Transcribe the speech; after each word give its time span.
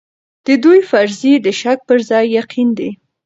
د 0.45 0.47
دوی 0.63 0.79
فرضيې 0.89 1.33
د 1.45 1.47
شک 1.59 1.79
پر 1.87 1.99
ځای 2.09 2.25
يقين 2.39 2.69
دي. 2.77 2.89